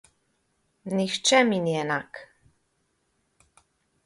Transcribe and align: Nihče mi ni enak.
Nihče 0.95 1.37
mi 1.49 1.59
ni 1.65 1.73
enak. 1.81 2.13